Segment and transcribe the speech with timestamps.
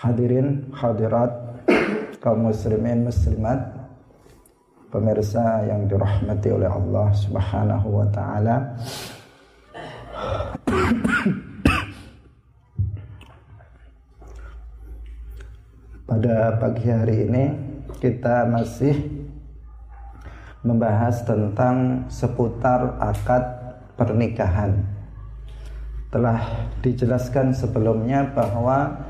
[0.00, 1.28] Hadirin hadirat
[2.24, 3.68] kaum muslimin muslimat
[4.88, 8.80] pemirsa yang dirahmati oleh Allah Subhanahu wa taala.
[16.08, 17.44] Pada pagi hari ini
[18.00, 18.96] kita masih
[20.64, 23.44] membahas tentang seputar akad
[24.00, 24.80] pernikahan.
[26.08, 29.09] Telah dijelaskan sebelumnya bahwa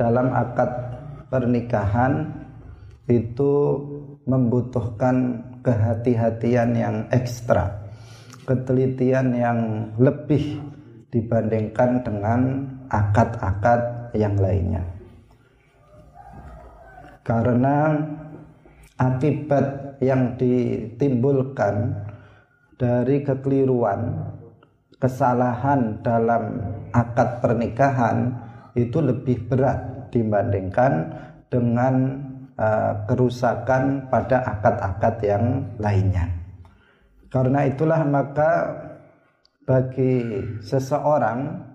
[0.00, 0.96] dalam akad
[1.28, 2.32] pernikahan
[3.04, 3.52] itu
[4.24, 7.84] membutuhkan kehati-hatian yang ekstra,
[8.48, 9.58] ketelitian yang
[10.00, 10.56] lebih
[11.12, 12.40] dibandingkan dengan
[12.88, 14.88] akad-akad yang lainnya.
[17.20, 17.92] Karena
[18.96, 21.92] akibat yang ditimbulkan
[22.80, 24.32] dari kekeliruan,
[24.96, 26.56] kesalahan dalam
[26.88, 30.92] akad pernikahan itu lebih berat dibandingkan
[31.50, 31.94] dengan
[32.58, 35.44] uh, kerusakan pada akad-akad yang
[35.78, 36.26] lainnya.
[37.30, 38.50] Karena itulah maka
[39.70, 41.70] bagi seseorang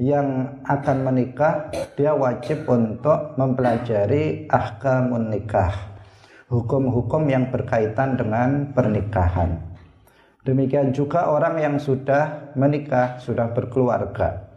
[0.00, 5.76] yang akan menikah dia wajib untuk mempelajari ahkamun nikah
[6.48, 9.60] hukum-hukum yang berkaitan dengan pernikahan
[10.40, 14.49] demikian juga orang yang sudah menikah sudah berkeluarga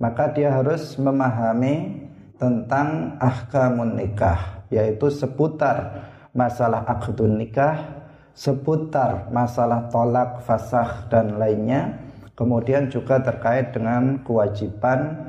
[0.00, 2.08] maka dia harus memahami
[2.40, 8.00] tentang ahkamun nikah yaitu seputar masalah akdun nikah
[8.32, 15.28] seputar masalah tolak fasah dan lainnya Kemudian juga terkait dengan kewajiban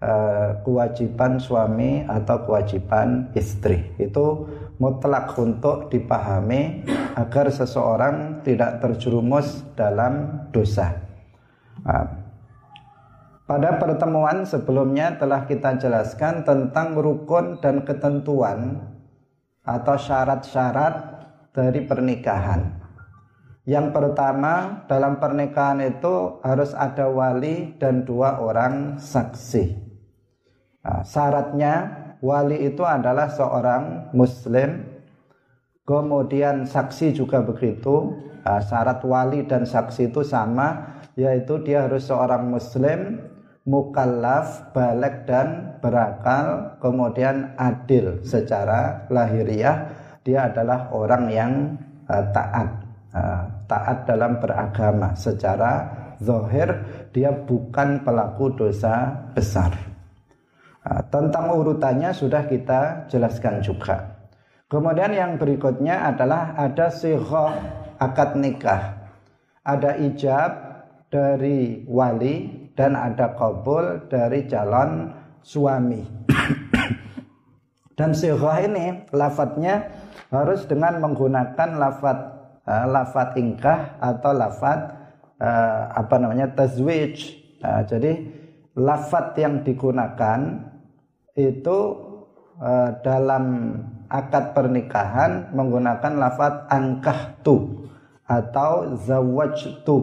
[0.00, 3.92] uh, kewajiban suami atau kewajiban istri.
[4.00, 4.48] Itu
[4.80, 10.96] mutlak untuk dipahami agar seseorang tidak terjerumus dalam dosa.
[11.84, 12.24] Uh,
[13.46, 18.82] pada pertemuan sebelumnya telah kita jelaskan tentang rukun dan ketentuan
[19.62, 20.94] atau syarat-syarat
[21.54, 22.82] dari pernikahan.
[23.66, 29.74] Yang pertama dalam pernikahan itu harus ada wali dan dua orang saksi.
[30.86, 31.74] Nah, syaratnya
[32.22, 34.86] wali itu adalah seorang muslim.
[35.82, 38.14] Kemudian saksi juga begitu.
[38.46, 43.18] Nah, syarat wali dan saksi itu sama, yaitu dia harus seorang muslim,
[43.66, 49.90] mukallaf, balik dan berakal, kemudian adil secara lahiriah.
[50.22, 51.52] Dia adalah orang yang
[52.06, 52.86] uh, taat
[53.66, 55.88] taat dalam beragama secara
[56.20, 56.68] zahir
[57.12, 59.72] dia bukan pelaku dosa besar.
[61.10, 64.22] tentang urutannya sudah kita jelaskan juga.
[64.70, 67.50] Kemudian yang berikutnya adalah ada sihoh
[67.98, 69.10] akad nikah.
[69.66, 70.50] Ada ijab
[71.10, 75.10] dari wali dan ada kabul dari calon
[75.40, 76.04] suami.
[77.98, 79.88] dan sihoh ini lafadznya
[80.28, 82.36] harus dengan menggunakan lafadz
[82.68, 84.78] uh, lafat ingkah atau lafat
[85.40, 87.16] uh, apa namanya tazwij.
[87.64, 88.12] Uh, jadi
[88.76, 90.68] lafat yang digunakan
[91.32, 91.78] itu
[92.60, 93.72] uh, dalam
[94.12, 97.88] akad pernikahan menggunakan lafat angkah tu
[98.26, 99.98] atau zawaj tu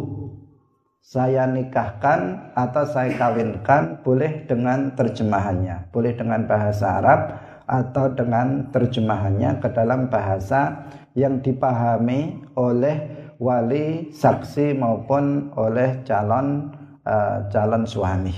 [1.04, 7.20] saya nikahkan atau saya kawinkan boleh dengan terjemahannya boleh dengan bahasa Arab
[7.68, 16.72] atau dengan terjemahannya ke dalam bahasa yang dipahami oleh wali saksi maupun oleh calon
[17.04, 18.36] uh, calon suami.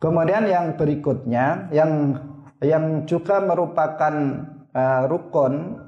[0.00, 2.20] Kemudian yang berikutnya yang
[2.60, 4.14] yang juga merupakan
[4.72, 5.80] uh, rukun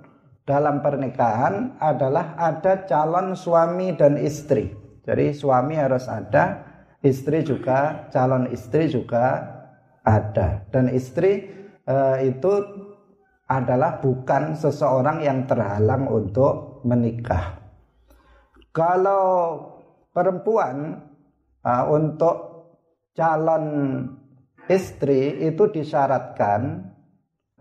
[0.46, 4.85] dalam pernikahan adalah ada calon suami dan istri.
[5.06, 6.66] Jadi suami harus ada,
[7.06, 9.54] istri juga calon istri juga
[10.02, 11.46] ada dan istri
[11.86, 12.52] uh, itu
[13.46, 17.62] adalah bukan seseorang yang terhalang untuk menikah.
[18.74, 19.24] Kalau
[20.10, 20.98] perempuan
[21.62, 22.36] uh, untuk
[23.14, 23.66] calon
[24.66, 26.90] istri itu disyaratkan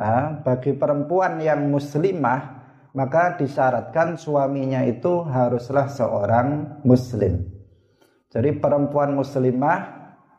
[0.01, 2.54] uh, bagi perempuan yang muslimah
[2.95, 7.43] maka disyaratkan suaminya itu haruslah seorang muslim.
[8.31, 9.79] Jadi perempuan muslimah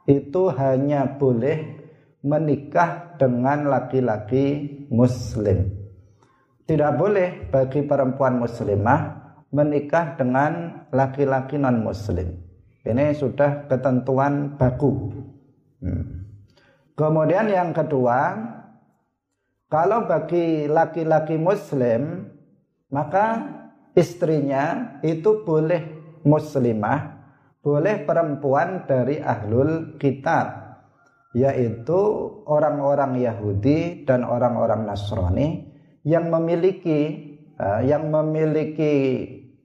[0.09, 1.85] itu hanya boleh
[2.25, 5.69] menikah dengan laki-laki muslim.
[6.67, 9.01] Tidak boleh bagi perempuan muslimah
[9.53, 12.41] menikah dengan laki-laki non muslim.
[12.83, 15.13] Ini sudah ketentuan baku.
[15.85, 16.25] Hmm.
[16.97, 18.35] Kemudian yang kedua,
[19.69, 22.33] kalau bagi laki-laki muslim
[22.91, 23.27] maka
[23.97, 25.83] istrinya itu boleh
[26.23, 27.01] muslimah,
[27.63, 30.67] boleh perempuan dari ahlul kitab
[31.37, 32.01] yaitu
[32.49, 35.69] orang-orang Yahudi dan orang-orang Nasrani
[36.07, 37.29] yang memiliki
[37.61, 38.95] uh, yang memiliki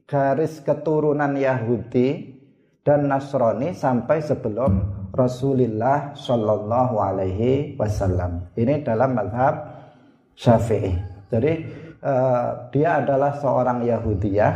[0.04, 2.36] garis keturunan Yahudi
[2.84, 4.84] dan Nasrani sampai sebelum
[5.16, 8.52] Rasulullah Shallallahu Alaihi Wasallam.
[8.58, 9.54] Ini dalam madhab
[10.36, 10.98] Syafi'i.
[11.32, 11.52] Jadi
[12.02, 14.54] uh, dia adalah seorang Yahudiyah,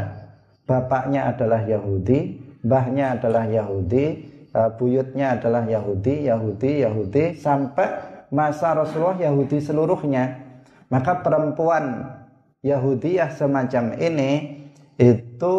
[0.65, 4.05] bapaknya adalah Yahudi, mbahnya adalah Yahudi,
[4.51, 7.87] uh, buyutnya adalah Yahudi, Yahudi, Yahudi sampai
[8.33, 10.43] masa Rasulullah Yahudi seluruhnya.
[10.89, 12.13] Maka perempuan
[12.61, 14.61] Yahudiyah semacam ini
[14.97, 15.55] itu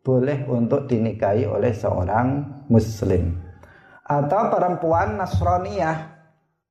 [0.00, 3.36] boleh untuk dinikahi oleh seorang muslim.
[4.06, 6.14] Atau perempuan Nasraniyah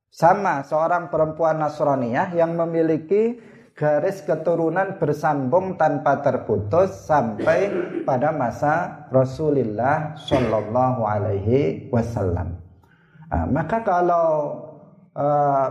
[0.08, 3.36] sama seorang perempuan Nasraniyah yang memiliki
[3.76, 7.68] garis keturunan bersambung tanpa terputus sampai
[8.08, 12.56] pada masa Rasulullah Shallallahu Alaihi Wasallam.
[13.28, 14.28] Nah, maka kalau
[15.12, 15.68] uh,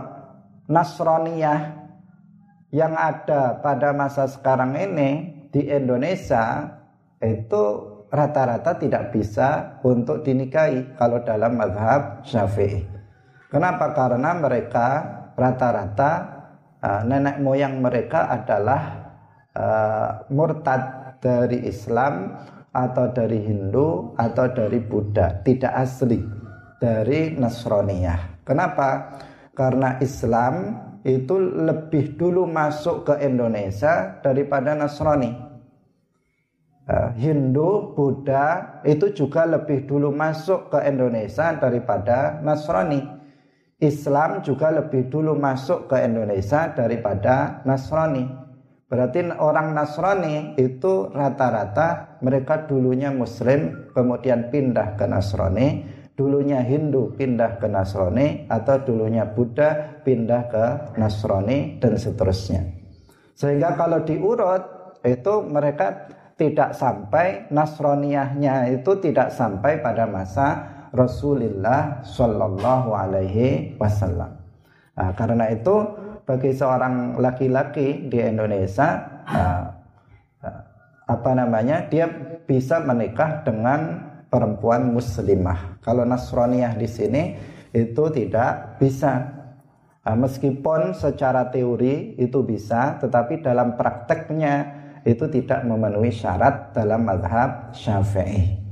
[0.70, 1.82] Nasraniyah
[2.70, 5.10] yang ada pada masa sekarang ini
[5.50, 6.62] di Indonesia
[7.18, 7.62] itu
[8.06, 12.86] rata-rata tidak bisa untuk dinikahi kalau dalam madhab syafi'i.
[13.50, 13.90] Kenapa?
[13.94, 14.88] Karena mereka
[15.34, 16.35] rata-rata
[16.86, 18.82] uh, nenek moyang mereka adalah
[19.58, 22.38] uh, murtad dari Islam
[22.70, 26.22] atau dari Hindu atau dari Buddha, tidak asli
[26.78, 28.44] dari Nasraniyah.
[28.46, 29.18] Kenapa?
[29.56, 35.32] Karena Islam itu lebih dulu masuk ke Indonesia daripada Nasrani.
[36.86, 43.15] Eh, Hindu, Buddha itu juga lebih dulu masuk ke Indonesia daripada Nasrani.
[43.76, 48.24] Islam juga lebih dulu masuk ke Indonesia daripada Nasrani.
[48.86, 57.60] Berarti orang Nasrani itu rata-rata mereka dulunya Muslim kemudian pindah ke Nasrani dulunya Hindu pindah
[57.60, 60.64] ke Nasrani atau dulunya Buddha pindah ke
[60.96, 62.64] Nasrani dan seterusnya.
[63.36, 66.08] Sehingga kalau diurut itu mereka
[66.40, 74.32] tidak sampai Nasroniyahnya itu tidak sampai pada masa Rasulullah Shallallahu Alaihi Wasallam.
[74.96, 75.84] Nah, karena itu
[76.24, 79.64] bagi seorang laki-laki di Indonesia uh,
[81.06, 82.10] apa namanya dia
[82.48, 85.78] bisa menikah dengan perempuan muslimah.
[85.84, 87.22] Kalau Nasraniyah di sini
[87.70, 89.36] itu tidak bisa.
[90.02, 97.70] Nah, meskipun secara teori itu bisa, tetapi dalam prakteknya itu tidak memenuhi syarat dalam madhab
[97.70, 98.65] syafi'i.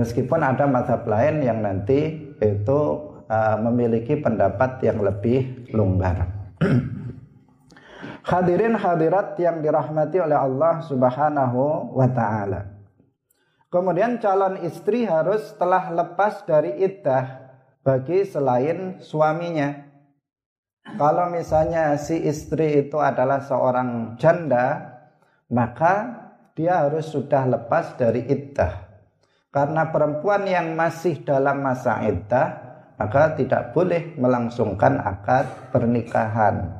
[0.00, 2.80] Meskipun ada madhab lain yang nanti itu
[3.28, 6.24] uh, memiliki pendapat yang lebih longgar.
[8.30, 12.80] Hadirin hadirat yang dirahmati oleh Allah Subhanahu wa taala.
[13.68, 17.52] Kemudian calon istri harus telah lepas dari iddah
[17.84, 19.72] bagi selain suaminya.
[20.96, 24.96] Kalau misalnya si istri itu adalah seorang janda,
[25.48, 26.18] maka
[26.58, 28.89] dia harus sudah lepas dari iddah.
[29.50, 32.54] Karena perempuan yang masih dalam masa iddah,
[32.94, 36.70] maka tidak boleh melangsungkan akad pernikahan.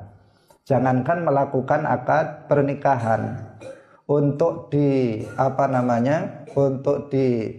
[0.62, 3.50] Jangankan melakukan akad pernikahan,
[4.10, 7.54] untuk di apa namanya untuk di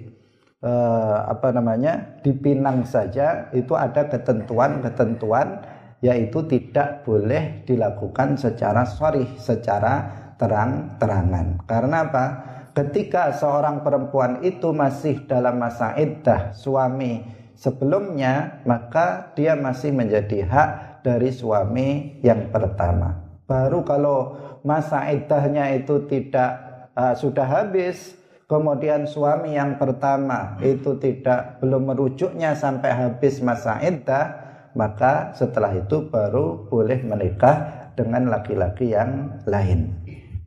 [0.59, 5.63] eh, apa namanya dipinang saja itu ada ketentuan-ketentuan
[6.03, 11.63] yaitu tidak boleh dilakukan secara sorry secara terang-terangan.
[11.63, 12.25] Karena apa
[12.71, 17.23] ketika seorang perempuan itu masih dalam masa iddah suami
[17.55, 20.69] sebelumnya maka dia masih menjadi hak
[21.03, 23.21] dari suami yang pertama.
[23.45, 26.51] Baru kalau masa iddahnya itu tidak
[26.95, 28.15] uh, sudah habis
[28.47, 34.39] kemudian suami yang pertama itu tidak belum merujuknya sampai habis masa iddah
[34.71, 39.99] maka setelah itu baru boleh menikah dengan laki-laki yang lain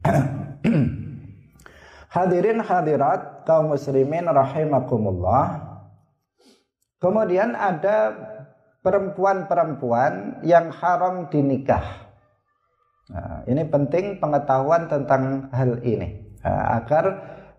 [2.14, 5.66] Hadirin hadirat kaum muslimin rahimakumullah.
[7.02, 8.14] Kemudian ada
[8.87, 12.06] perempuan-perempuan yang haram dinikah.
[13.11, 16.38] Nah, ini penting pengetahuan tentang hal ini.
[16.47, 17.04] Nah, agar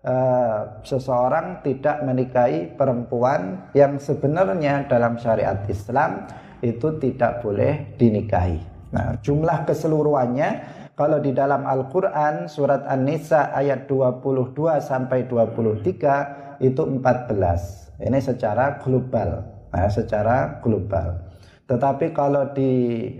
[0.00, 6.24] uh, seseorang tidak menikahi perempuan yang sebenarnya dalam syariat Islam
[6.64, 8.56] itu tidak boleh dinikahi.
[8.96, 10.48] Nah, jumlah keseluruhannya
[10.96, 18.00] kalau di dalam Al-Qur'an surat An-Nisa ayat 22 sampai 23 itu 14.
[18.00, 19.44] Ini secara global.
[19.76, 21.20] Nah, secara global.
[21.68, 22.72] Tetapi kalau di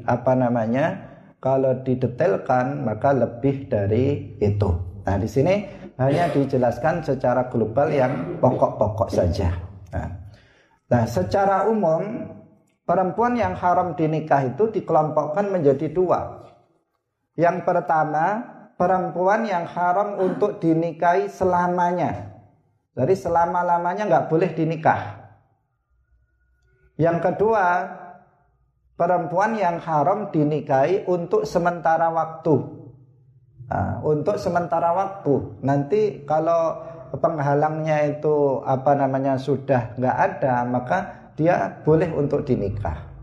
[0.09, 1.05] apa namanya?
[1.37, 4.73] Kalau didetailkan maka lebih dari itu.
[5.05, 5.69] Nah, di sini
[6.01, 9.53] hanya dijelaskan secara global yang pokok-pokok saja.
[9.93, 10.17] Nah,
[10.89, 12.25] nah secara umum
[12.89, 16.47] perempuan yang haram dinikah itu dikelompokkan menjadi dua.
[17.37, 18.43] Yang pertama,
[18.81, 22.33] perempuan yang haram untuk dinikahi selamanya.
[22.97, 25.21] Jadi selama-lamanya nggak boleh dinikah.
[26.97, 27.65] Yang kedua,
[28.97, 32.57] perempuan yang haram dinikahi untuk sementara waktu.
[33.69, 35.61] Nah, untuk sementara waktu.
[35.61, 36.81] Nanti kalau
[37.13, 40.99] penghalangnya itu apa namanya sudah nggak ada, maka
[41.37, 43.16] dia boleh untuk dinikah.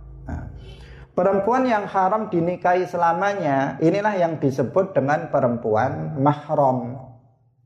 [1.13, 6.97] Perempuan yang haram dinikahi selamanya, inilah yang disebut dengan perempuan mahram.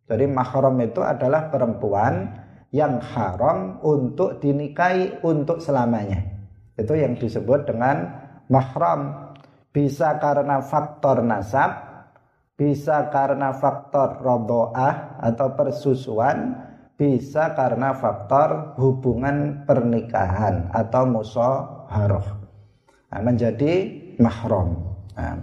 [0.04, 2.44] Jadi mahram itu adalah perempuan
[2.76, 6.28] yang haram untuk dinikahi untuk selamanya.
[6.76, 8.20] Itu yang disebut dengan
[8.52, 9.32] mahram.
[9.72, 11.72] Bisa karena faktor nasab,
[12.60, 16.52] bisa karena faktor rodoah atau persusuan,
[17.00, 22.37] bisa karena faktor hubungan pernikahan atau musaharoh.
[23.08, 23.74] Nah, menjadi
[24.20, 24.98] mahram.
[25.16, 25.40] Nah,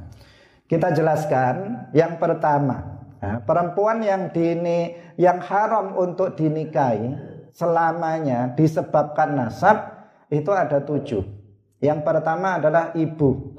[0.68, 2.94] kita jelaskan yang pertama,
[3.24, 7.16] Nah, perempuan yang dini yang haram untuk dinikahi
[7.56, 11.24] selamanya disebabkan nasab itu ada tujuh.
[11.80, 13.56] Yang pertama adalah ibu,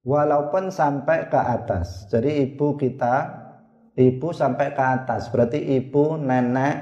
[0.00, 2.08] walaupun sampai ke atas.
[2.08, 3.16] Jadi ibu kita,
[4.00, 6.76] ibu sampai ke atas, berarti ibu, nenek,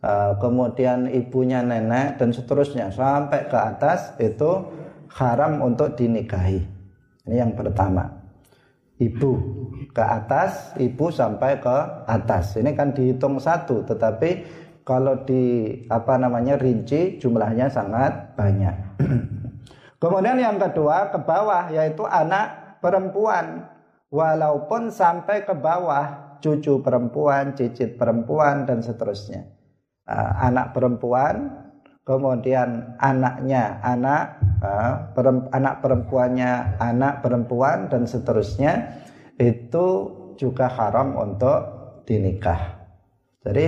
[0.00, 4.72] eh, kemudian ibunya nenek dan seterusnya sampai ke atas itu
[5.12, 6.60] haram untuk dinikahi.
[7.28, 8.18] Ini yang pertama
[8.98, 9.32] ibu
[9.94, 12.58] ke atas, ibu sampai ke atas.
[12.58, 14.30] Ini kan dihitung satu, tetapi
[14.82, 18.74] kalau di apa namanya rinci jumlahnya sangat banyak.
[20.02, 23.66] Kemudian yang kedua ke bawah yaitu anak perempuan.
[24.08, 29.44] Walaupun sampai ke bawah cucu perempuan, cicit perempuan dan seterusnya.
[30.08, 31.67] Uh, anak perempuan,
[32.08, 34.40] kemudian anaknya anak
[35.52, 39.04] anak perempuannya anak perempuan dan seterusnya
[39.36, 39.86] itu
[40.40, 41.60] juga haram untuk
[42.08, 42.80] dinikah.
[43.44, 43.66] Jadi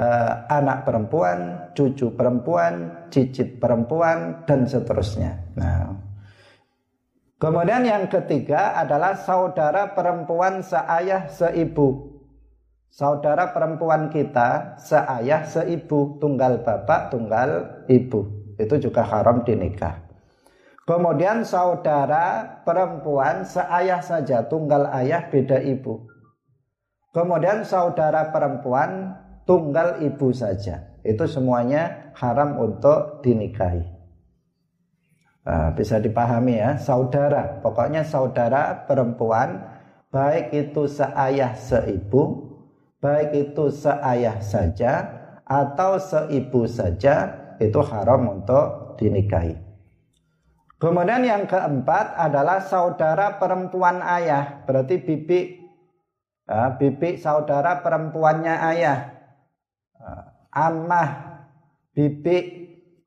[0.00, 5.54] eh, anak perempuan, cucu perempuan, cicit perempuan dan seterusnya.
[5.54, 5.92] Nah,
[7.36, 12.14] kemudian yang ketiga adalah saudara perempuan seayah seibu.
[12.94, 18.54] Saudara perempuan kita seayah seibu, tunggal bapak, tunggal ibu.
[18.54, 20.04] Itu juga haram dinikah.
[20.84, 26.04] Kemudian saudara perempuan seayah saja, tunggal ayah beda ibu.
[27.16, 29.16] Kemudian saudara perempuan
[29.48, 31.00] tunggal ibu saja.
[31.00, 33.84] Itu semuanya haram untuk dinikahi.
[35.44, 37.60] Nah, bisa dipahami ya, saudara.
[37.64, 39.60] Pokoknya saudara perempuan
[40.12, 42.44] baik itu seayah seibu,
[43.00, 44.92] baik itu seayah saja
[45.44, 49.56] atau seibu saja itu haram untuk dinikahi.
[50.78, 55.64] Kemudian yang keempat adalah saudara perempuan ayah, berarti bibi,
[56.44, 58.98] ya, bibi saudara perempuannya ayah,
[60.52, 61.40] amah,
[61.96, 62.36] bibi,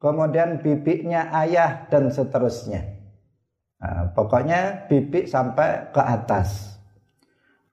[0.01, 2.81] kemudian bibinya ayah dan seterusnya.
[3.77, 6.77] Nah, pokoknya bibi sampai ke atas.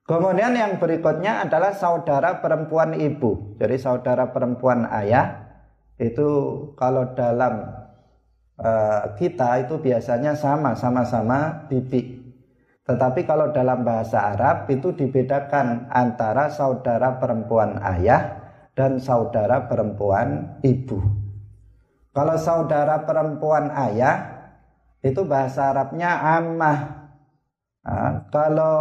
[0.05, 3.57] Kemudian yang berikutnya adalah saudara perempuan ibu.
[3.57, 5.44] Jadi saudara perempuan ayah
[5.99, 6.27] itu
[6.75, 7.85] kalau dalam
[8.55, 12.23] Eh, kita itu biasanya sama sama-sama bibi.
[12.87, 21.03] Tetapi kalau dalam bahasa Arab itu dibedakan antara saudara perempuan ayah dan saudara perempuan ibu.
[22.15, 24.23] Kalau saudara perempuan ayah
[25.03, 26.79] itu bahasa Arabnya amah.
[27.83, 28.79] Nah, kalau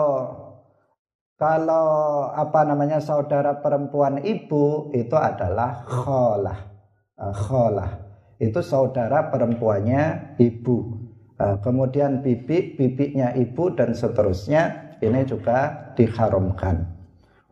[1.34, 6.73] kalau apa namanya saudara perempuan ibu itu adalah kholah.
[7.14, 7.94] Uh, kholah
[8.42, 10.98] itu saudara perempuannya ibu.
[11.38, 16.90] Uh, kemudian bibi, bibinya ibu dan seterusnya ini juga diharamkan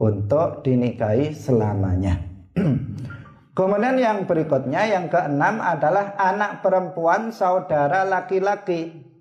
[0.02, 2.19] untuk dinikahi selamanya.
[3.52, 9.12] Kemudian yang berikutnya yang keenam adalah anak perempuan saudara laki-laki.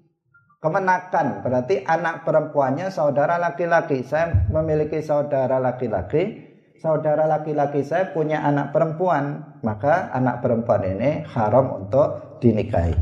[0.63, 4.07] Kemenakan berarti anak perempuannya saudara laki-laki.
[4.07, 6.50] Saya memiliki saudara laki-laki
[6.81, 12.97] saudara laki-laki saya punya anak perempuan, maka anak perempuan ini haram untuk dinikahi.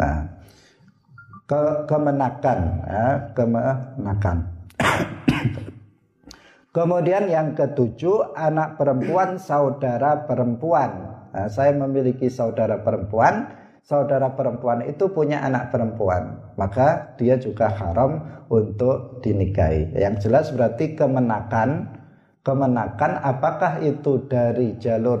[0.00, 0.24] Nah,
[1.44, 2.58] ke kemenakan,
[2.88, 3.06] ya,
[3.36, 4.36] kemenakan.
[6.76, 11.20] Kemudian yang ketujuh, anak perempuan saudara perempuan.
[11.28, 13.44] Nah, saya memiliki saudara perempuan,
[13.84, 19.92] saudara perempuan itu punya anak perempuan, maka dia juga haram untuk dinikahi.
[20.00, 21.97] Yang jelas berarti kemenakan
[22.48, 25.20] kemenakan apakah itu dari jalur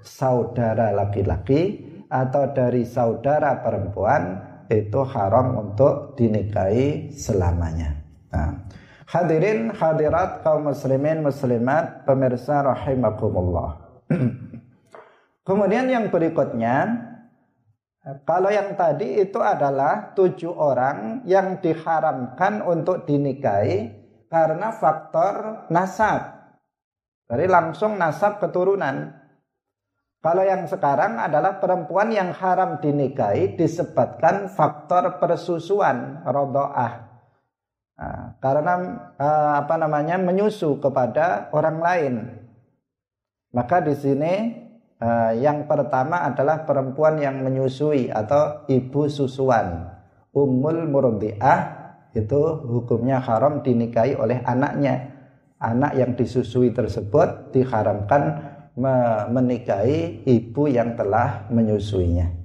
[0.00, 4.40] saudara laki-laki atau dari saudara perempuan
[4.72, 8.00] itu haram untuk dinikahi selamanya.
[8.32, 8.64] Nah,
[9.04, 13.76] hadirin hadirat kaum muslimin muslimat pemirsa rahimakumullah.
[15.48, 16.88] Kemudian yang berikutnya
[18.24, 23.92] kalau yang tadi itu adalah tujuh orang yang diharamkan untuk dinikahi
[24.32, 26.41] karena faktor nasab.
[27.32, 29.08] Jadi langsung nasab keturunan.
[30.20, 37.08] Kalau yang sekarang adalah perempuan yang haram dinikahi disebabkan faktor persusuan rodoah.
[37.96, 38.74] Nah, karena
[39.16, 42.14] eh, apa namanya menyusu kepada orang lain.
[43.56, 44.32] Maka di sini
[45.00, 49.88] eh, yang pertama adalah perempuan yang menyusui atau ibu susuan.
[50.36, 51.80] Ummul murdiah
[52.12, 55.11] itu hukumnya haram dinikahi oleh anaknya.
[55.62, 58.52] Anak yang disusui tersebut diharamkan
[59.30, 62.42] menikahi ibu yang telah menyusuinya.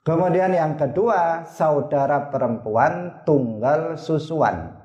[0.00, 4.80] Kemudian yang kedua, saudara perempuan tunggal susuan.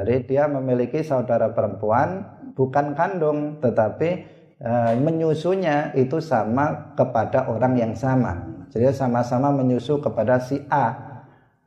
[0.00, 2.24] Jadi dia memiliki saudara perempuan
[2.56, 4.10] bukan kandung tetapi
[4.56, 8.64] e, menyusunya itu sama kepada orang yang sama.
[8.72, 10.96] Jadi sama-sama menyusu kepada si A.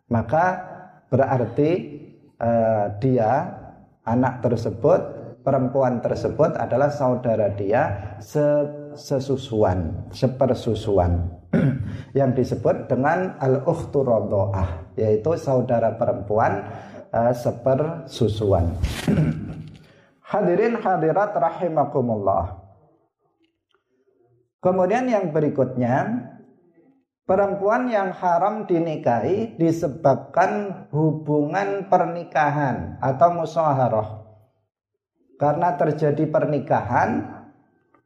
[0.10, 0.66] Maka
[1.14, 1.72] berarti
[2.42, 2.50] e,
[2.98, 3.63] dia
[4.04, 5.02] anak tersebut
[5.44, 8.16] perempuan tersebut adalah saudara dia
[8.96, 11.28] sesusuan, sepersusuan
[12.20, 14.08] yang disebut dengan al-ukhtu
[14.96, 16.64] yaitu saudara perempuan
[17.12, 18.72] uh, sepersusuan.
[20.34, 22.58] Hadirin hadirat rahimakumullah.
[24.64, 26.33] Kemudian yang berikutnya
[27.24, 34.28] Perempuan yang haram dinikahi disebabkan hubungan pernikahan atau musaharah
[35.40, 37.44] karena terjadi pernikahan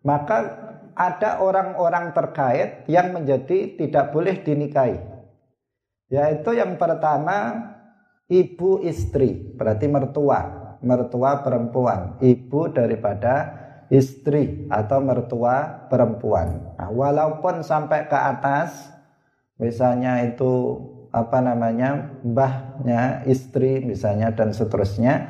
[0.05, 0.37] maka
[0.93, 5.01] ada orang-orang terkait yang menjadi tidak boleh dinikahi.
[6.13, 7.57] Yaitu yang pertama
[8.29, 12.21] ibu istri berarti mertua mertua perempuan.
[12.21, 16.75] Ibu daripada istri atau mertua perempuan.
[16.75, 18.96] Nah, walaupun sampai ke atas
[19.57, 20.77] misalnya itu
[21.13, 25.29] apa namanya mbahnya istri misalnya dan seterusnya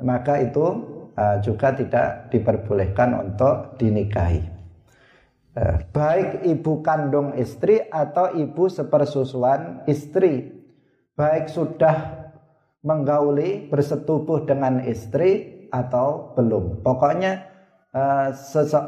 [0.00, 4.44] maka itu uh, juga tidak diperbolehkan untuk dinikahi.
[5.56, 10.52] Uh, baik ibu kandung istri atau ibu sepersusuan istri,
[11.16, 12.28] baik sudah
[12.84, 16.84] menggauli bersetubuh dengan istri atau belum.
[16.84, 17.48] Pokoknya
[17.96, 18.36] uh,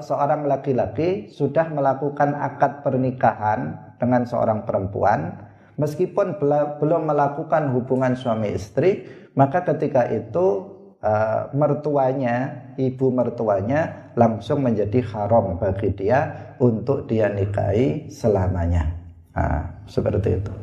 [0.05, 5.34] seorang laki-laki sudah melakukan akad pernikahan dengan seorang perempuan,
[5.76, 6.38] meskipun
[6.78, 15.58] belum melakukan hubungan suami istri, maka ketika itu uh, mertuanya, ibu mertuanya langsung menjadi haram
[15.58, 18.94] bagi dia untuk dia nikahi selamanya.
[19.34, 20.54] Nah, seperti itu.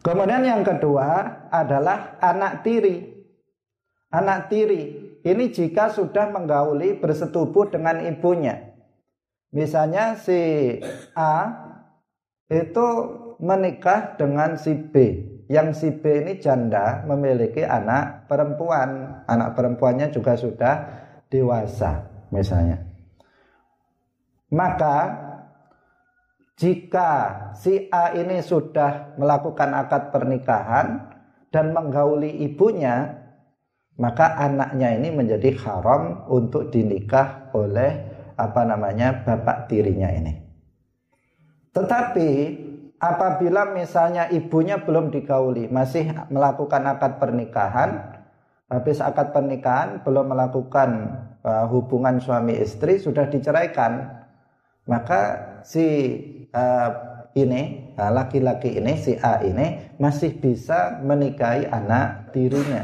[0.00, 3.18] Kemudian yang kedua adalah anak tiri.
[4.08, 8.67] Anak tiri ini jika sudah menggauli bersetubuh dengan ibunya.
[9.48, 10.76] Misalnya si
[11.16, 11.34] A
[12.48, 12.88] itu
[13.40, 14.94] menikah dengan si B
[15.48, 20.74] yang si B ini janda memiliki anak perempuan, anak perempuannya juga sudah
[21.32, 22.84] dewasa misalnya.
[24.52, 24.96] Maka
[26.60, 27.10] jika
[27.56, 31.16] si A ini sudah melakukan akad pernikahan
[31.48, 33.24] dan menggauli ibunya,
[33.96, 38.07] maka anaknya ini menjadi haram untuk dinikah oleh
[38.38, 40.38] apa namanya bapak tirinya ini.
[41.74, 42.30] Tetapi
[42.98, 48.18] apabila misalnya ibunya belum digauli, masih melakukan akad pernikahan,
[48.70, 50.90] habis akad pernikahan belum melakukan
[51.42, 54.22] uh, hubungan suami istri sudah diceraikan,
[54.86, 55.20] maka
[55.62, 55.86] si
[56.50, 56.90] uh,
[57.38, 62.82] ini uh, laki-laki ini si A ini masih bisa menikahi anak dirinya.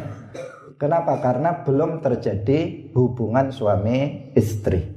[0.78, 1.18] Kenapa?
[1.22, 4.93] Karena belum terjadi hubungan suami istri.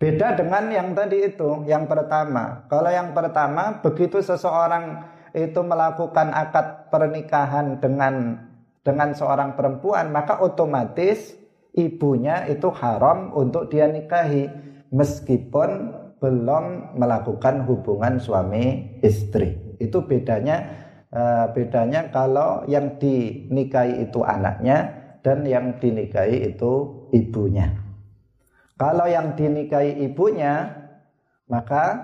[0.00, 2.64] Beda dengan yang tadi itu, yang pertama.
[2.72, 5.04] Kalau yang pertama, begitu seseorang
[5.36, 8.40] itu melakukan akad pernikahan dengan
[8.80, 11.36] dengan seorang perempuan, maka otomatis
[11.76, 14.48] ibunya itu haram untuk dia nikahi
[14.88, 19.76] meskipun belum melakukan hubungan suami istri.
[19.76, 20.64] Itu bedanya
[21.12, 27.89] uh, bedanya kalau yang dinikahi itu anaknya dan yang dinikahi itu ibunya.
[28.80, 30.72] Kalau yang dinikahi ibunya,
[31.52, 32.00] maka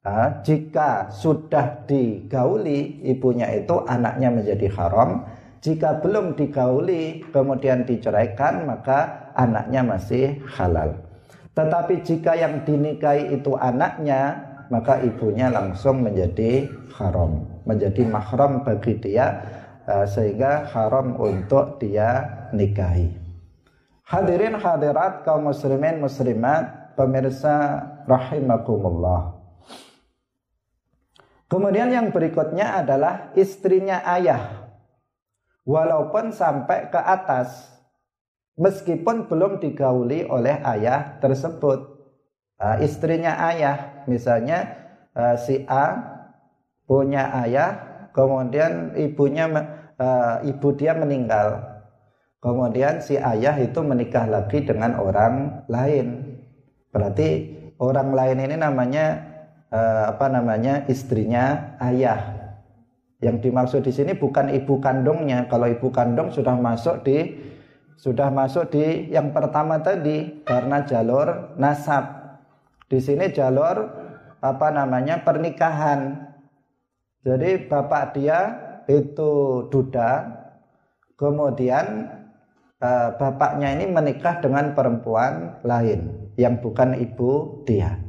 [0.00, 5.28] uh, jika sudah digauli ibunya itu anaknya menjadi haram.
[5.60, 10.96] Jika belum digauli kemudian diceraikan maka anaknya masih halal.
[11.52, 14.40] Tetapi jika yang dinikahi itu anaknya
[14.72, 16.64] maka ibunya langsung menjadi
[16.96, 19.44] haram, menjadi mahram bagi dia
[20.08, 22.24] sehingga haram untuk dia
[22.56, 23.19] nikahi.
[24.10, 27.78] Hadirin hadirat kaum muslimin muslimat pemirsa
[28.10, 29.38] rahimakumullah.
[31.46, 34.66] Kemudian yang berikutnya adalah istrinya ayah.
[35.62, 37.70] Walaupun sampai ke atas
[38.58, 42.02] meskipun belum digauli oleh ayah tersebut.
[42.58, 45.96] Uh, istrinya ayah, misalnya uh, si A
[46.82, 47.70] punya ayah,
[48.10, 49.46] kemudian ibunya
[50.02, 51.69] uh, ibu dia meninggal.
[52.40, 56.40] Kemudian si ayah itu menikah lagi dengan orang lain.
[56.88, 59.06] Berarti orang lain ini namanya
[59.68, 60.88] uh, apa namanya?
[60.88, 62.40] istrinya ayah.
[63.20, 65.52] Yang dimaksud di sini bukan ibu kandungnya.
[65.52, 67.36] Kalau ibu kandung sudah masuk di
[68.00, 72.40] sudah masuk di yang pertama tadi karena jalur nasab.
[72.88, 73.84] Di sini jalur
[74.40, 76.32] apa namanya pernikahan.
[77.20, 78.40] Jadi bapak dia
[78.88, 80.24] itu duda,
[81.20, 82.08] kemudian
[82.80, 88.00] uh, bapaknya ini menikah dengan perempuan lain yang bukan ibu dia.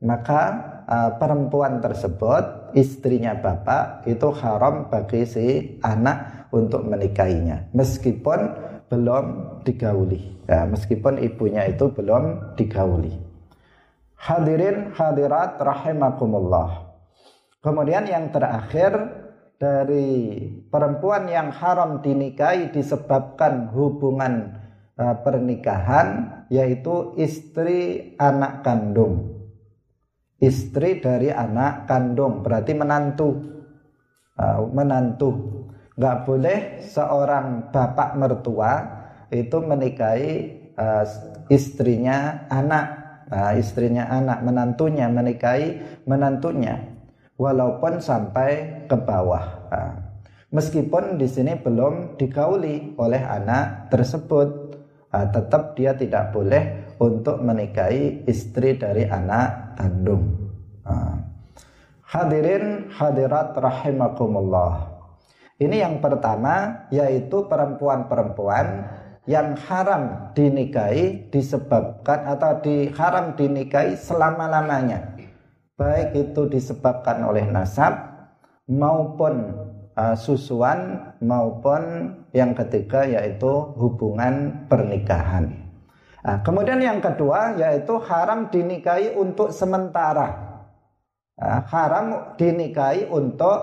[0.00, 0.40] Maka
[0.86, 5.46] uh, perempuan tersebut istrinya bapak itu haram bagi si
[5.82, 7.68] anak untuk menikahinya.
[7.74, 8.40] Meskipun
[8.86, 9.24] belum
[9.66, 10.46] digauli.
[10.46, 13.18] Ya, meskipun ibunya itu belum digauli.
[14.14, 16.86] Hadirin hadirat rahimakumullah.
[17.60, 19.25] Kemudian yang terakhir
[19.56, 20.36] dari
[20.68, 24.52] perempuan yang haram dinikahi disebabkan hubungan
[25.00, 29.32] uh, pernikahan yaitu istri anak kandung.
[30.36, 33.28] Istri dari anak kandung berarti menantu.
[34.36, 35.64] Uh, menantu.
[35.96, 38.72] Nggak boleh seorang bapak mertua
[39.32, 40.32] itu menikahi
[40.76, 41.04] uh,
[41.48, 43.08] istrinya anak.
[43.58, 46.78] Istrinya anak menantunya menikahi menantunya.
[47.34, 49.68] Walaupun sampai ke bawah.
[50.54, 54.78] Meskipun di sini belum digauli oleh anak tersebut
[55.10, 60.32] tetap dia tidak boleh untuk menikahi istri dari anak kandung.
[62.06, 64.94] Hadirin hadirat rahimakumullah.
[65.58, 68.86] Ini yang pertama yaitu perempuan-perempuan
[69.26, 75.18] yang haram dinikahi disebabkan atau diharam dinikahi selama-lamanya.
[75.74, 78.05] Baik itu disebabkan oleh nasab
[78.66, 79.54] maupun
[79.94, 85.66] uh, susuan maupun yang ketiga yaitu hubungan pernikahan.
[86.26, 90.58] Nah, kemudian yang kedua yaitu haram dinikahi untuk sementara.
[91.38, 93.58] Nah, haram dinikahi untuk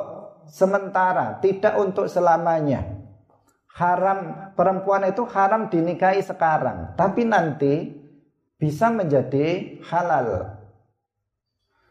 [0.47, 3.03] sementara, tidak untuk selamanya.
[3.73, 7.89] Haram perempuan itu haram dinikahi sekarang, tapi nanti
[8.61, 10.55] bisa menjadi halal.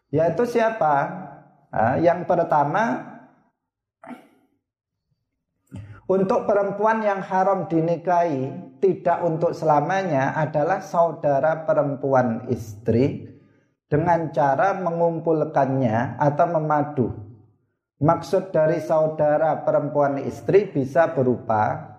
[0.09, 1.22] Yaitu siapa?
[1.73, 3.01] Nah, yang pertama
[6.05, 13.25] untuk perempuan yang haram dinikahi tidak untuk selamanya adalah saudara perempuan istri
[13.89, 17.07] dengan cara mengumpulkannya atau memadu
[18.03, 21.93] Maksud dari saudara perempuan istri bisa berupa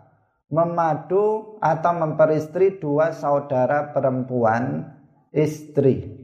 [0.53, 4.85] memadu atau memperistri dua saudara perempuan
[5.33, 6.24] istri.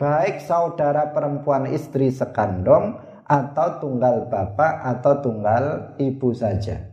[0.00, 2.96] Baik saudara perempuan istri sekandung
[3.28, 6.88] atau tunggal bapak atau tunggal ibu saja.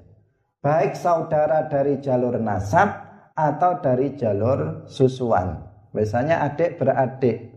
[0.60, 2.92] Baik saudara dari jalur nasab
[3.32, 5.56] atau dari jalur susuan.
[5.96, 7.56] Biasanya adik beradik.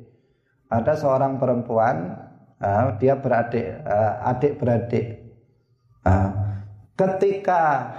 [0.71, 2.15] Ada seorang perempuan
[2.63, 5.19] uh, dia beradik uh, adik beradik
[6.07, 6.31] uh,
[6.95, 7.91] ketika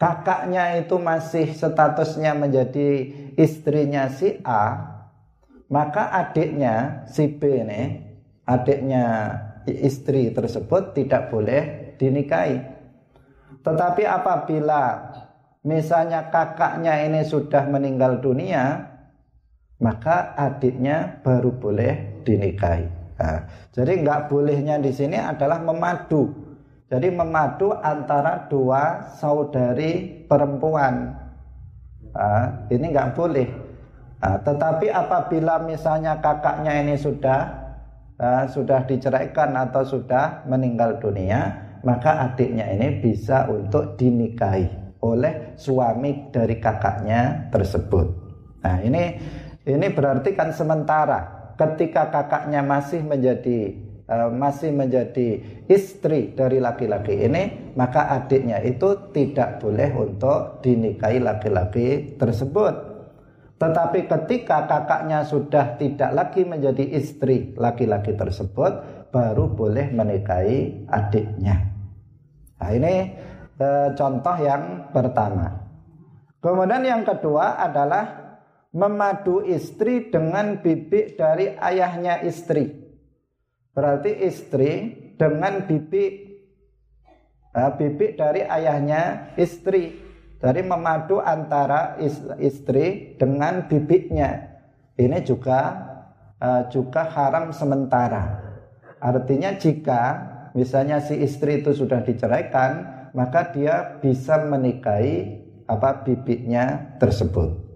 [0.00, 4.89] kakaknya itu masih statusnya menjadi istrinya si A
[5.70, 7.82] maka adiknya si B ini
[8.44, 9.04] adiknya
[9.64, 12.58] istri tersebut tidak boleh dinikahi
[13.62, 14.82] tetapi apabila
[15.62, 18.90] misalnya kakaknya ini sudah meninggal dunia
[19.80, 23.44] maka adiknya baru boleh dinikahi Nah,
[23.76, 26.32] jadi nggak bolehnya di sini adalah memadu.
[26.88, 31.14] Jadi memadu antara dua saudari perempuan.
[32.16, 33.48] Nah, ini nggak boleh.
[34.20, 37.40] Nah, tetapi apabila misalnya kakaknya ini sudah
[38.20, 44.68] uh, sudah diceraikan atau sudah meninggal dunia, maka adiknya ini bisa untuk dinikahi
[45.00, 48.06] oleh suami dari kakaknya tersebut.
[48.60, 49.16] Nah, ini
[49.64, 53.72] ini berarti kan sementara ketika kakaknya masih menjadi
[54.04, 62.20] uh, masih menjadi istri dari laki-laki ini, maka adiknya itu tidak boleh untuk dinikahi laki-laki
[62.20, 62.89] tersebut.
[63.60, 71.68] Tetapi ketika kakaknya sudah tidak lagi menjadi istri laki-laki tersebut, baru boleh menikahi adiknya.
[72.56, 73.20] Nah, ini
[73.60, 75.60] e, contoh yang pertama.
[76.40, 78.32] Kemudian yang kedua adalah
[78.72, 82.64] memadu istri dengan bibik dari ayahnya istri.
[83.76, 84.72] Berarti istri
[85.20, 86.12] dengan bibik
[87.52, 90.09] e, bibik dari ayahnya istri
[90.40, 92.00] dari memadu antara
[92.40, 94.56] istri dengan bibiknya.
[94.96, 95.60] Ini juga
[96.40, 98.40] uh, juga haram sementara.
[99.00, 100.02] Artinya jika
[100.56, 102.72] misalnya si istri itu sudah diceraikan,
[103.12, 107.70] maka dia bisa menikahi apa bibiknya tersebut.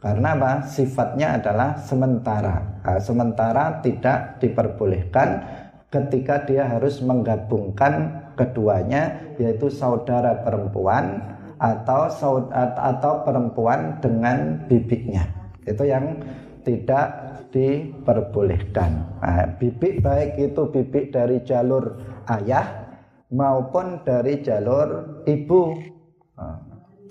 [0.00, 0.52] Karena apa?
[0.64, 2.80] Sifatnya adalah sementara.
[2.80, 5.44] Nah, sementara tidak diperbolehkan
[5.92, 15.28] ketika dia harus menggabungkan keduanya yaitu saudara perempuan atau saud atau perempuan dengan bibiknya.
[15.68, 16.24] Itu yang
[16.64, 17.06] tidak
[17.52, 19.20] diperbolehkan.
[19.20, 22.00] Nah, bibik baik itu bibik dari jalur
[22.32, 22.96] ayah
[23.28, 25.76] maupun dari jalur ibu.
[26.40, 26.56] Nah,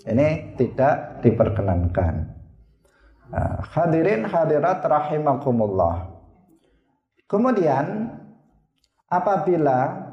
[0.10, 2.14] ini tidak diperkenankan.
[3.30, 6.10] Nah, hadirin hadirat rahimakumullah.
[7.30, 8.10] Kemudian
[9.06, 10.09] apabila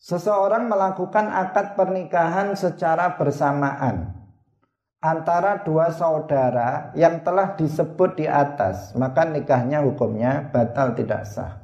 [0.00, 4.16] Seseorang melakukan akad pernikahan secara bersamaan
[4.96, 11.60] antara dua saudara yang telah disebut di atas, maka nikahnya hukumnya batal tidak sah.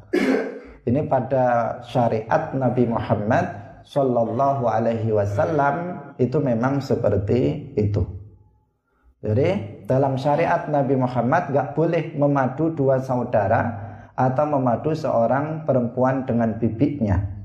[0.85, 8.05] Ini pada syariat Nabi Muhammad Shallallahu Alaihi Wasallam itu memang seperti itu.
[9.25, 13.81] Jadi dalam syariat Nabi Muhammad gak boleh memadu dua saudara
[14.13, 17.36] atau memadu seorang perempuan dengan bibiknya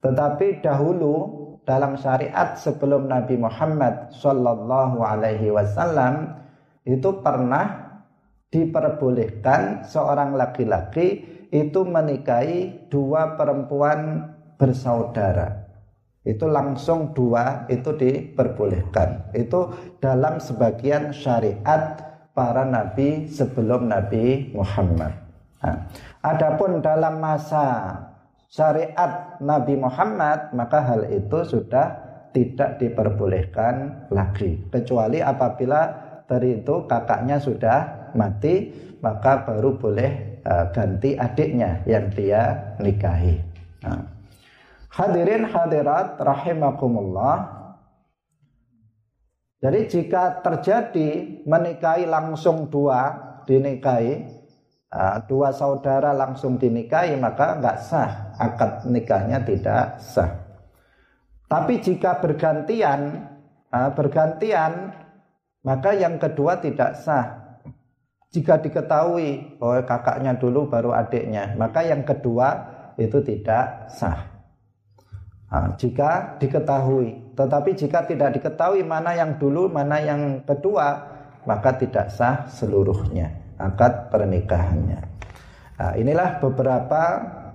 [0.00, 6.40] tetapi dahulu dalam syariat sebelum Nabi Muhammad Shallallahu Alaihi Wasallam
[6.88, 8.00] itu pernah
[8.50, 15.68] diperbolehkan seorang laki-laki itu menikahi dua perempuan bersaudara.
[16.20, 19.32] Itu langsung dua itu diperbolehkan.
[19.32, 21.96] Itu dalam sebagian syariat
[22.34, 25.12] para nabi sebelum Nabi Muhammad.
[25.60, 25.76] Nah,
[26.24, 27.92] adapun dalam masa
[28.50, 37.38] syariat Nabi Muhammad maka hal itu sudah tidak diperbolehkan lagi kecuali apabila dari itu kakaknya
[37.38, 43.38] sudah mati maka baru boleh uh, ganti adiknya yang dia nikahi.
[43.86, 44.04] Nah.
[44.90, 47.62] Hadirin hadirat rahimakumullah.
[49.62, 53.14] Jadi jika terjadi menikahi langsung dua
[53.46, 54.39] dinikahi Ah,
[55.30, 60.50] dua saudara langsung dinikahi maka nggak sah akad nikahnya tidak sah.
[61.46, 63.26] Tapi jika bergantian
[63.70, 64.90] ah, bergantian
[65.62, 67.38] maka yang kedua tidak sah.
[68.30, 72.62] Jika diketahui bahwa kakaknya dulu baru adiknya, maka yang kedua
[72.94, 74.22] itu tidak sah.
[75.50, 81.10] Nah, jika diketahui, tetapi jika tidak diketahui mana yang dulu, mana yang kedua,
[81.42, 85.00] maka tidak sah seluruhnya akad pernikahannya.
[85.80, 87.02] Nah, inilah beberapa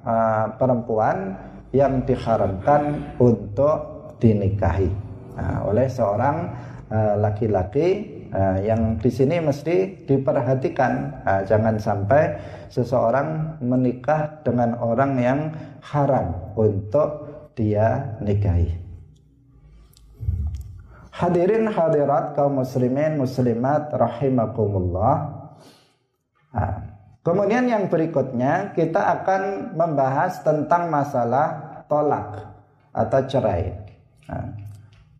[0.01, 1.37] uh, perempuan
[1.73, 4.89] yang diharamkan untuk dinikahi
[5.35, 6.49] nah, oleh seorang
[6.87, 12.39] uh, laki-laki uh, yang di sini mesti diperhatikan uh, jangan sampai
[12.71, 15.39] seseorang menikah dengan orang yang
[15.83, 18.85] haram untuk dia nikahi.
[21.15, 25.34] Hadirin hadirat kaum muslimin muslimat rahimakumullah.
[26.55, 26.79] Nah,
[27.19, 32.55] kemudian yang berikutnya kita akan membahas tentang masalah tolak
[32.95, 33.75] atau cerai.
[34.31, 34.55] Nah,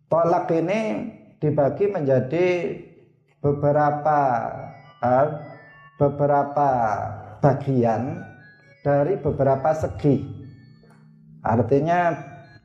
[0.08, 2.46] tolak ini dibagi menjadi
[3.44, 4.18] beberapa
[5.04, 5.26] uh,
[6.00, 6.68] beberapa
[7.44, 8.24] bagian
[8.80, 10.24] dari beberapa segi.
[11.44, 12.16] Artinya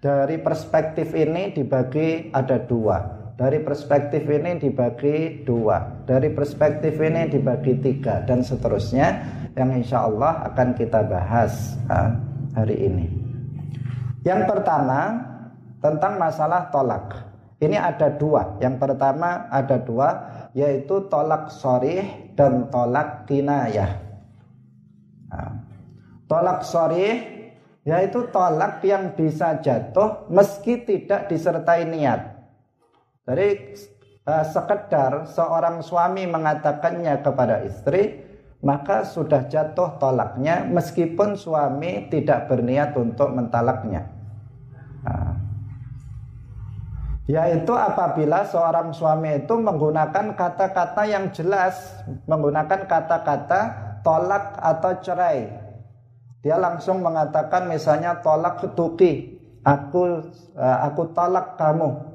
[0.02, 3.21] dari perspektif ini dibagi ada dua.
[3.42, 9.18] Dari perspektif ini dibagi dua, dari perspektif ini dibagi tiga, dan seterusnya
[9.58, 11.74] yang insya Allah akan kita bahas
[12.54, 13.10] hari ini.
[14.22, 15.26] Yang pertama
[15.82, 17.18] tentang masalah tolak.
[17.58, 18.62] Ini ada dua.
[18.62, 20.10] Yang pertama ada dua,
[20.54, 24.14] yaitu tolak sorih dan tolak kinayah.
[26.30, 27.42] tolak sorih
[27.82, 32.31] yaitu tolak yang bisa jatuh meski tidak disertai niat.
[33.22, 33.78] Jadi
[34.26, 38.18] uh, sekedar seorang suami mengatakannya kepada istri,
[38.62, 44.10] maka sudah jatuh tolaknya meskipun suami tidak berniat untuk mentalaknya.
[45.02, 45.34] Nah.
[47.26, 51.96] yaitu apabila seorang suami itu menggunakan kata-kata yang jelas,
[52.28, 53.62] menggunakan kata-kata
[54.06, 55.48] tolak atau cerai.
[56.42, 62.11] Dia langsung mengatakan misalnya tolak ketuki, aku eh, aku tolak kamu,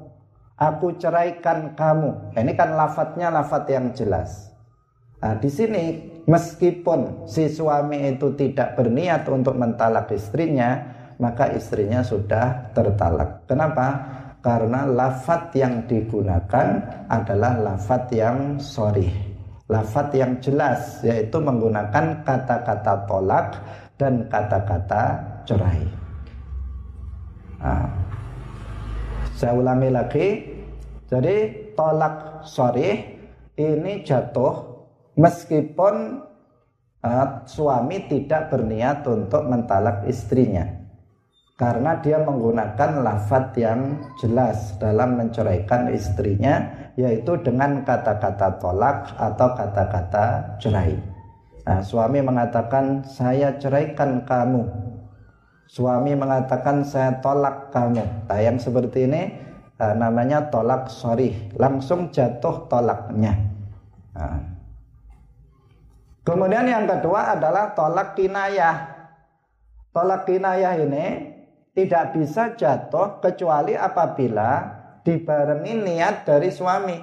[0.57, 2.33] aku ceraikan kamu.
[2.35, 4.49] Ini kan lafadznya lafadz yang jelas.
[5.17, 5.83] Nah, di sini
[6.29, 10.81] meskipun si suami itu tidak berniat untuk mentalak istrinya,
[11.17, 13.45] maka istrinya sudah tertalak.
[13.49, 14.17] Kenapa?
[14.47, 16.79] karena lafat yang digunakan
[17.11, 19.11] adalah lafat yang sorry
[19.67, 23.59] lafat yang jelas yaitu menggunakan kata-kata tolak
[23.99, 25.83] dan kata-kata cerai
[27.59, 27.91] nah,
[29.37, 30.27] saya ulangi lagi
[31.05, 33.05] jadi tolak sorry
[33.53, 34.65] ini jatuh
[35.13, 36.25] meskipun
[37.05, 40.65] uh, suami tidak berniat untuk mentalak istrinya
[41.57, 50.57] karena dia menggunakan lafat yang jelas dalam menceraikan istrinya yaitu dengan kata-kata tolak atau kata-kata
[50.61, 50.97] cerai.
[51.65, 54.86] Nah, suami mengatakan saya ceraikan kamu.
[55.67, 58.31] Suami mengatakan saya tolak kamu.
[58.31, 59.35] Nah, yang seperti ini
[59.83, 63.35] uh, namanya tolak sorry, langsung jatuh tolaknya.
[64.15, 64.41] Nah.
[66.23, 68.95] Kemudian yang kedua adalah tolak kinayah.
[69.91, 71.05] Tolak kinayah ini
[71.71, 76.97] tidak bisa jatuh kecuali apabila dibarengi niat dari suami.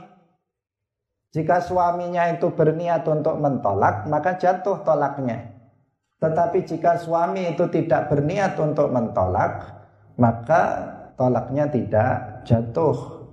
[1.35, 5.54] Jika suaminya itu berniat untuk mentolak, maka jatuh tolaknya.
[6.25, 9.85] Tetapi jika suami itu tidak berniat untuk mentolak,
[10.17, 10.63] maka
[11.21, 13.29] tolaknya tidak jatuh.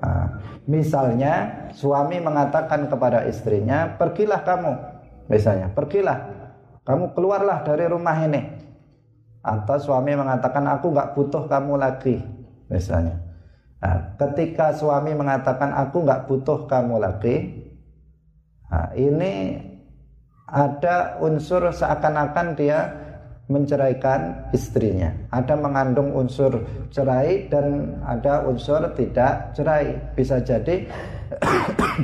[0.00, 4.72] Nah, misalnya suami mengatakan kepada istrinya, "Pergilah kamu."
[5.28, 6.32] Misalnya, "Pergilah.
[6.88, 8.66] Kamu keluarlah dari rumah ini."
[9.46, 12.18] atau suami mengatakan aku nggak butuh kamu lagi
[12.66, 13.22] misalnya
[13.78, 17.36] nah, ketika suami mengatakan aku nggak butuh kamu lagi
[18.66, 19.62] nah, ini
[20.46, 22.78] ada unsur seakan-akan dia
[23.46, 25.10] menceraikan istrinya.
[25.30, 29.94] Ada mengandung unsur cerai dan ada unsur tidak cerai.
[30.14, 30.86] Bisa jadi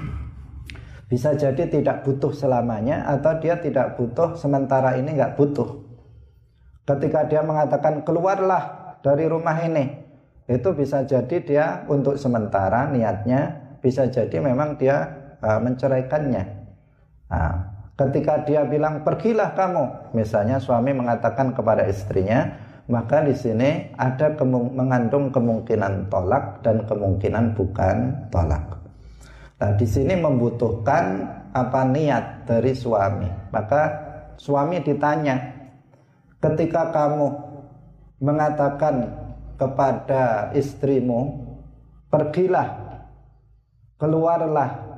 [1.10, 5.82] bisa jadi tidak butuh selamanya atau dia tidak butuh sementara ini nggak butuh.
[6.82, 9.86] Ketika dia mengatakan keluarlah dari rumah ini,
[10.50, 15.06] itu bisa jadi dia untuk sementara niatnya, bisa jadi memang dia
[15.38, 16.44] uh, menceraikannya.
[17.30, 17.71] Nah,
[18.02, 22.50] ketika dia bilang pergilah kamu, misalnya suami mengatakan kepada istrinya,
[22.90, 28.82] maka di sini ada kemung mengandung kemungkinan tolak dan kemungkinan bukan tolak.
[29.62, 31.22] Nah, di sini membutuhkan
[31.54, 33.30] apa niat dari suami.
[33.54, 33.82] Maka
[34.34, 35.38] suami ditanya,
[36.42, 37.30] ketika kamu
[38.18, 39.06] mengatakan
[39.54, 41.46] kepada istrimu
[42.10, 42.98] pergilah
[44.02, 44.91] keluarlah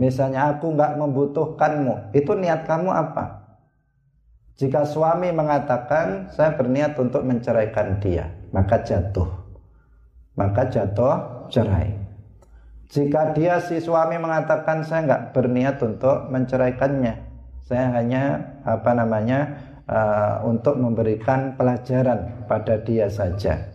[0.00, 3.44] misalnya aku nggak membutuhkanmu itu niat kamu apa?
[4.56, 9.28] Jika suami mengatakan saya berniat untuk menceraikan dia maka jatuh.
[10.40, 11.92] Maka jatuh cerai.
[12.88, 17.30] Jika dia si suami mengatakan saya nggak berniat untuk menceraikannya
[17.70, 18.24] saya hanya
[18.66, 19.40] apa namanya
[19.86, 23.70] uh, untuk memberikan pelajaran pada dia saja.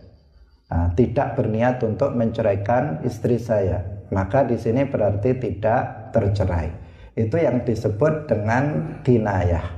[0.68, 6.72] Uh, tidak berniat untuk menceraikan istri saya, maka di sini berarti tidak tercerai.
[7.12, 9.76] Itu yang disebut dengan kinayah.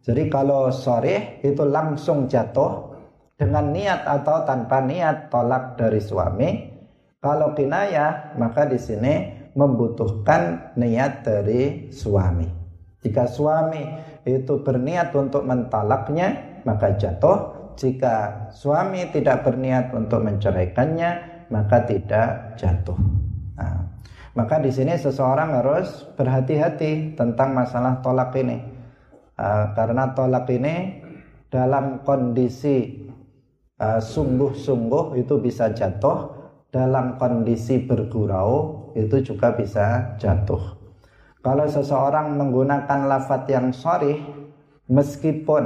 [0.00, 2.96] Jadi kalau sore itu langsung jatuh
[3.36, 6.50] dengan niat atau tanpa niat tolak dari suami.
[7.20, 9.14] Kalau kinayah maka di sini
[9.52, 12.48] membutuhkan niat dari suami.
[13.04, 13.82] Jika suami
[14.24, 21.10] itu berniat untuk mentalaknya maka jatuh jika suami tidak berniat untuk menceraikannya
[21.52, 22.98] maka tidak jatuh
[24.36, 28.60] maka di sini seseorang harus berhati-hati tentang masalah tolak ini.
[29.36, 31.00] Uh, karena tolak ini
[31.48, 33.08] dalam kondisi
[33.80, 36.36] uh, sungguh-sungguh itu bisa jatuh.
[36.68, 40.76] Dalam kondisi bergurau itu juga bisa jatuh.
[41.40, 44.20] Kalau seseorang menggunakan lafat yang sorry,
[44.84, 45.64] meskipun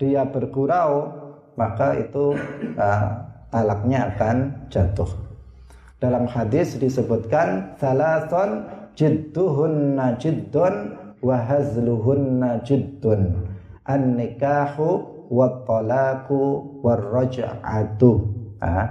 [0.00, 1.12] dia bergurau,
[1.60, 2.32] maka itu
[2.80, 3.08] uh,
[3.52, 4.36] talaknya akan
[4.72, 5.25] jatuh.
[5.96, 10.92] Dalam hadis disebutkan salasun jidduhunna jiddun
[11.24, 13.48] wa hazluhunna jiddun.
[13.88, 16.76] An nikahu wa talaku.
[18.60, 18.86] Nah,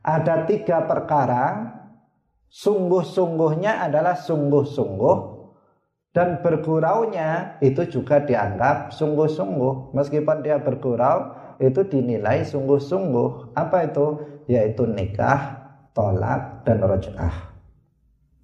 [0.00, 1.76] ada tiga perkara.
[2.48, 5.36] Sungguh-sungguhnya adalah sungguh-sungguh.
[6.16, 9.92] Dan berguraunya itu juga dianggap sungguh-sungguh.
[9.92, 13.52] Meskipun dia bergurau itu dinilai sungguh-sungguh.
[13.52, 14.06] Apa itu?
[14.48, 15.55] Yaitu nikah
[15.96, 17.36] tolak, dan roj'ah.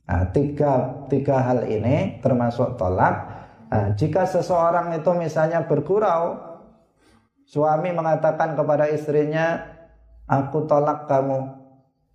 [0.09, 3.15] Nah, tiga, tiga hal ini termasuk tolak.
[3.69, 6.41] Nah, jika seseorang itu misalnya bergurau,
[7.45, 9.61] suami mengatakan kepada istrinya,
[10.25, 11.41] aku tolak kamu.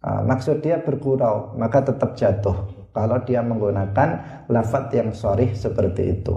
[0.01, 2.89] Nah, maksud dia bergurau, maka tetap jatuh.
[2.89, 6.33] Kalau dia menggunakan lafat yang sorih seperti itu.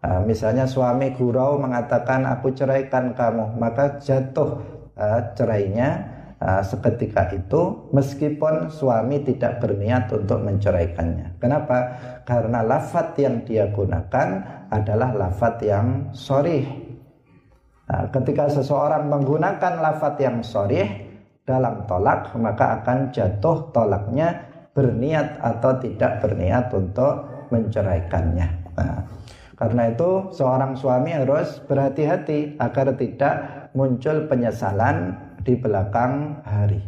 [0.00, 4.64] Nah, misalnya suami gurau mengatakan aku ceraikan kamu, maka jatuh
[4.96, 6.09] uh, cerainya
[6.40, 11.36] uh, seketika itu meskipun suami tidak berniat untuk menceraikannya.
[11.38, 11.78] Kenapa?
[12.24, 14.28] Karena lafat yang dia gunakan
[14.72, 16.64] adalah lafat yang sorih.
[17.90, 20.88] Nah, ketika seseorang menggunakan lafat yang sorih
[21.42, 28.48] dalam tolak maka akan jatuh tolaknya berniat atau tidak berniat untuk menceraikannya.
[28.78, 29.02] Nah,
[29.58, 33.34] karena itu seorang suami harus berhati-hati agar tidak
[33.74, 36.80] muncul penyesalan di belakang hari.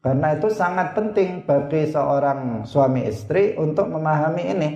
[0.00, 4.70] Karena itu sangat penting bagi seorang suami istri untuk memahami ini.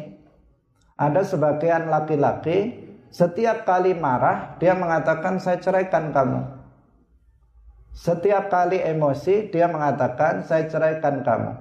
[1.01, 2.85] Ada sebagian laki-laki
[3.15, 6.45] setiap kali marah dia mengatakan saya ceraikan kamu.
[7.95, 11.53] Setiap kali emosi dia mengatakan saya ceraikan kamu.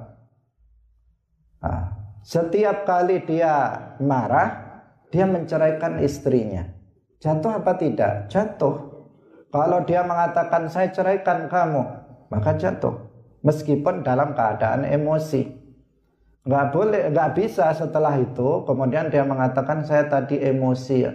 [1.61, 1.83] Nah,
[2.25, 4.81] setiap kali dia marah
[5.13, 6.65] dia menceraikan istrinya.
[7.21, 8.33] Jatuh apa tidak?
[8.33, 8.92] Jatuh.
[9.53, 11.85] Kalau dia mengatakan saya ceraikan kamu,
[12.33, 13.05] maka jatuh.
[13.45, 15.45] Meskipun dalam keadaan emosi.
[16.41, 21.05] Nggak boleh, nggak bisa setelah itu kemudian dia mengatakan saya tadi emosi.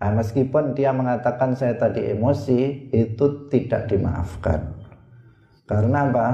[0.00, 4.74] Nah, meskipun dia mengatakan saya tadi emosi, itu tidak dimaafkan.
[5.68, 6.28] Karena apa?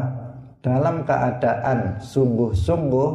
[0.62, 3.10] Dalam keadaan sungguh-sungguh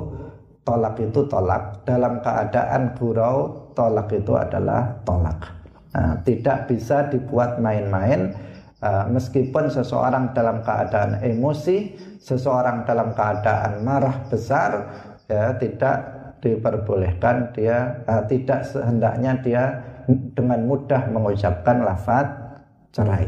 [0.67, 5.54] tolak itu tolak dalam keadaan gurau tolak itu adalah tolak
[5.95, 8.35] nah, tidak bisa dibuat main-main.
[8.83, 14.71] Uh, meskipun seseorang dalam keadaan emosi seseorang dalam keadaan marah besar
[15.31, 15.95] ya tidak
[16.43, 19.63] diperbolehkan dia uh, tidak sehendaknya dia
[20.37, 22.29] dengan mudah mengucapkan lafaz
[22.93, 23.25] cerai.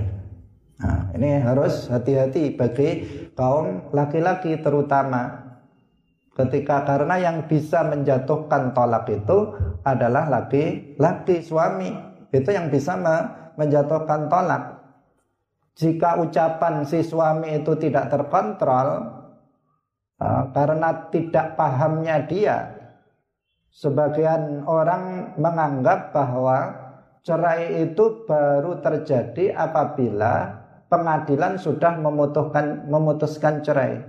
[0.77, 2.89] Nah, ini harus hati-hati bagi
[3.33, 5.49] kaum laki-laki terutama.
[6.37, 12.06] Ketika karena yang bisa menjatuhkan tolak itu adalah laki-laki suami.
[12.31, 12.97] Itu yang bisa
[13.55, 14.63] menjatuhkan tolak.
[15.77, 19.13] Jika ucapan si suami itu tidak terkontrol
[20.17, 22.57] uh, karena tidak pahamnya dia,
[23.69, 26.73] sebagian orang menganggap bahwa
[27.21, 34.01] cerai itu baru terjadi apabila pengadilan sudah memutuskan memutuskan cerai.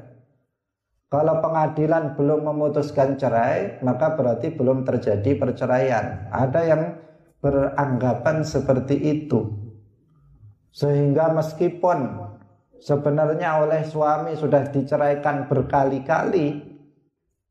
[1.09, 6.29] Kalau pengadilan belum memutuskan cerai, maka berarti belum terjadi perceraian.
[6.29, 6.83] Ada yang
[7.39, 9.47] beranggapan seperti itu.
[10.75, 11.99] Sehingga meskipun
[12.79, 16.63] sebenarnya oleh suami sudah diceraikan berkali-kali,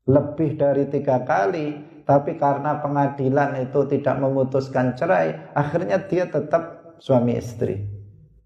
[0.08, 7.36] lebih dari tiga kali, tapi karena pengadilan itu tidak memutuskan cerai, akhirnya dia tetap suami
[7.36, 7.84] istri.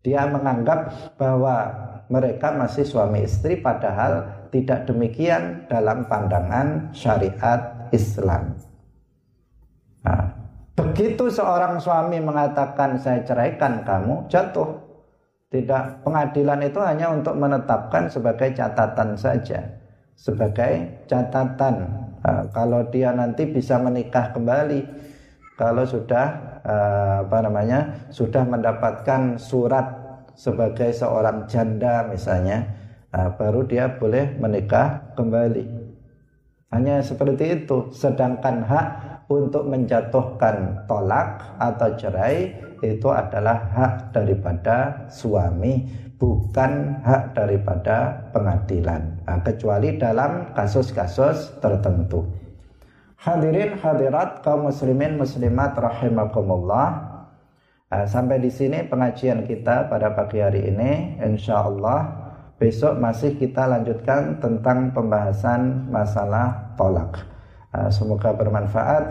[0.03, 1.70] Dia menganggap bahwa
[2.11, 8.59] mereka masih suami istri padahal tidak demikian dalam pandangan syariat Islam.
[10.03, 10.32] Nah,
[10.83, 14.83] begitu seorang suami mengatakan saya ceraikan kamu, jatuh.
[15.53, 19.61] Tidak, pengadilan itu hanya untuk menetapkan sebagai catatan saja,
[20.16, 21.93] sebagai catatan.
[22.24, 24.80] Nah, kalau dia nanti bisa menikah kembali,
[25.61, 26.26] kalau sudah
[26.64, 29.93] eh, apa namanya sudah mendapatkan surat
[30.33, 32.64] sebagai seorang janda misalnya,
[33.12, 35.68] nah, baru dia boleh menikah kembali.
[36.72, 37.93] Hanya seperti itu.
[37.93, 42.53] Sedangkan hak untuk menjatuhkan tolak atau cerai
[42.83, 45.87] itu adalah hak daripada suami,
[46.18, 49.22] bukan hak daripada pengadilan.
[49.24, 52.26] Nah, kecuali dalam kasus-kasus tertentu.
[53.22, 56.89] Hadirin hadirat kaum muslimin muslimat rahimakumullah.
[57.87, 61.22] Nah, sampai di sini pengajian kita pada pagi hari ini.
[61.22, 62.22] Insya Allah
[62.62, 67.18] Besok masih kita lanjutkan tentang pembahasan masalah tolak.
[67.74, 69.03] Ah, semoga bermanfaat.